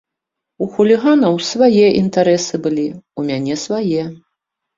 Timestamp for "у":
0.65-0.67, 2.95-3.21